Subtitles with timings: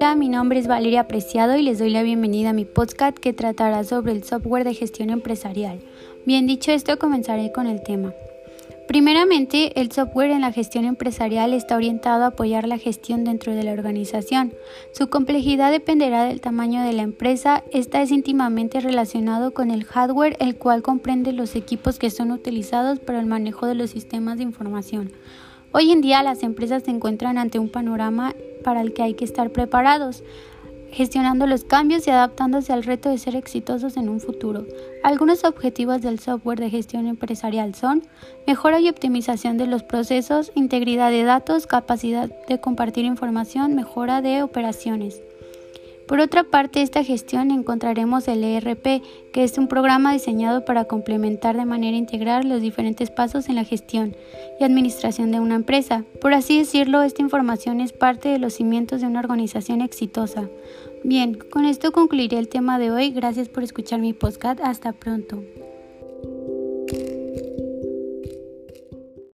[0.00, 3.32] Hola, mi nombre es Valeria Preciado y les doy la bienvenida a mi podcast que
[3.32, 5.80] tratará sobre el software de gestión empresarial.
[6.24, 8.14] Bien dicho esto, comenzaré con el tema.
[8.88, 13.62] Primeramente, el software en la gestión empresarial está orientado a apoyar la gestión dentro de
[13.62, 14.54] la organización.
[14.92, 17.62] Su complejidad dependerá del tamaño de la empresa.
[17.72, 23.00] Esta es íntimamente relacionado con el hardware, el cual comprende los equipos que son utilizados
[23.00, 25.12] para el manejo de los sistemas de información.
[25.74, 29.24] Hoy en día las empresas se encuentran ante un panorama para el que hay que
[29.24, 30.22] estar preparados,
[30.90, 34.66] gestionando los cambios y adaptándose al reto de ser exitosos en un futuro.
[35.02, 38.02] Algunos objetivos del software de gestión empresarial son
[38.46, 44.42] mejora y optimización de los procesos, integridad de datos, capacidad de compartir información, mejora de
[44.42, 45.22] operaciones.
[46.06, 49.02] Por otra parte, esta gestión encontraremos el ERP,
[49.32, 53.64] que es un programa diseñado para complementar de manera integral los diferentes pasos en la
[53.64, 54.16] gestión
[54.60, 56.04] y administración de una empresa.
[56.20, 60.48] Por así decirlo, esta información es parte de los cimientos de una organización exitosa.
[61.04, 63.10] Bien, con esto concluiré el tema de hoy.
[63.10, 64.60] Gracias por escuchar mi podcast.
[64.62, 65.42] Hasta pronto.